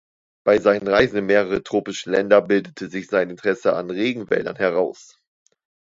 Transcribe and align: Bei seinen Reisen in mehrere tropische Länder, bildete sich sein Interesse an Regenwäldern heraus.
Bei 0.43 0.57
seinen 0.57 0.87
Reisen 0.87 1.17
in 1.19 1.25
mehrere 1.27 1.61
tropische 1.61 2.09
Länder, 2.09 2.41
bildete 2.41 2.89
sich 2.89 3.05
sein 3.05 3.29
Interesse 3.29 3.73
an 3.75 3.91
Regenwäldern 3.91 4.55
heraus. 4.55 5.19